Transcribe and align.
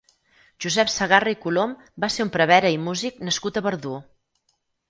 Josep 0.63 0.89
Segarra 0.93 1.33
i 1.35 1.37
Colom 1.43 1.75
va 2.05 2.11
ser 2.15 2.27
un 2.29 2.33
prevere 2.39 2.75
i 2.79 2.83
músic 2.89 3.23
nascut 3.29 3.61
a 3.63 3.67
Verdú. 3.71 3.97